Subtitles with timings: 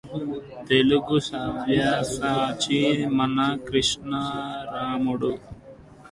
[0.67, 2.79] తెలుగుసవ్యసాచి
[3.17, 5.31] మన కృష్ణరాయుడు